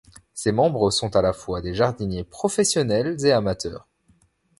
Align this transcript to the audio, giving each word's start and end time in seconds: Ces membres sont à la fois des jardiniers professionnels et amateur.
Ces 0.33 0.51
membres 0.51 0.89
sont 0.89 1.15
à 1.15 1.21
la 1.21 1.31
fois 1.31 1.61
des 1.61 1.75
jardiniers 1.75 2.23
professionnels 2.23 3.23
et 3.23 3.31
amateur. 3.31 3.87